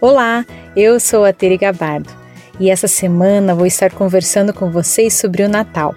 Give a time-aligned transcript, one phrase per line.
[0.00, 0.46] Olá,
[0.76, 2.08] eu sou a Tere Gabardo
[2.60, 5.92] e essa semana vou estar conversando com vocês sobre o Natal.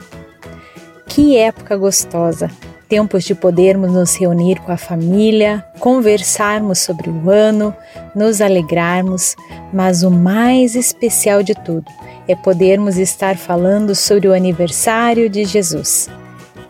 [1.06, 2.50] Que época gostosa!
[2.90, 7.76] Tempos de podermos nos reunir com a família, conversarmos sobre o ano,
[8.16, 9.36] nos alegrarmos,
[9.72, 11.86] mas o mais especial de tudo
[12.28, 16.10] é podermos estar falando sobre o aniversário de Jesus.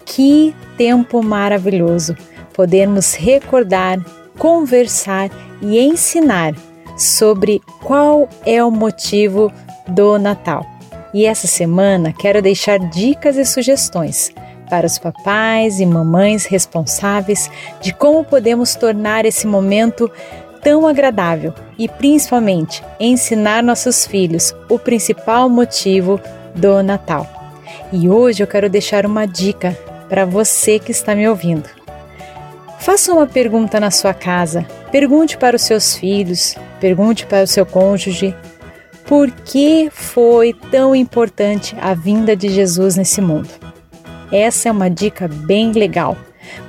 [0.06, 2.14] Que tempo maravilhoso!
[2.54, 4.04] Podermos recordar,
[4.38, 5.30] conversar
[5.62, 6.54] e ensinar
[6.98, 9.52] sobre qual é o motivo
[9.88, 10.66] do Natal.
[11.14, 14.32] E essa semana quero deixar dicas e sugestões
[14.70, 20.10] para os papais e mamães responsáveis de como podemos tornar esse momento
[20.62, 26.22] tão agradável e principalmente ensinar nossos filhos o principal motivo
[26.56, 27.28] do Natal.
[27.92, 29.78] E hoje eu quero deixar uma dica
[30.08, 31.70] para você que está me ouvindo.
[32.80, 37.66] Faça uma pergunta na sua casa, pergunte para os seus filhos, pergunte para o seu
[37.66, 38.36] cônjuge
[39.06, 43.50] por que foi tão importante a vinda de Jesus nesse mundo.
[44.32, 46.18] Essa é uma dica bem legal.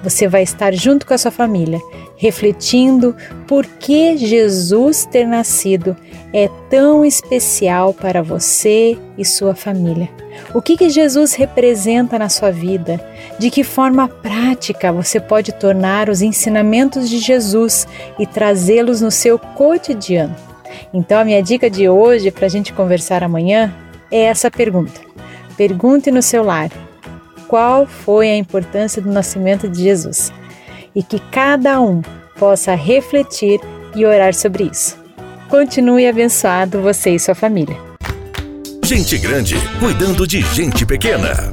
[0.03, 1.81] Você vai estar junto com a sua família,
[2.17, 3.17] refletindo
[3.47, 5.97] por que Jesus ter nascido
[6.33, 10.09] é tão especial para você e sua família.
[10.55, 13.01] O que, que Jesus representa na sua vida?
[13.39, 17.87] De que forma prática você pode tornar os ensinamentos de Jesus
[18.19, 20.35] e trazê-los no seu cotidiano?
[20.93, 23.75] Então, a minha dica de hoje para a gente conversar amanhã
[24.11, 25.01] é essa pergunta.
[25.57, 26.71] Pergunte no seu lar:
[27.53, 30.33] qual foi a importância do nascimento de Jesus?
[30.95, 32.01] E que cada um
[32.39, 33.61] possa refletir
[33.95, 34.97] e orar sobre isso.
[35.51, 37.77] Continue abençoado você e sua família.
[38.83, 41.51] Gente grande cuidando de gente pequena.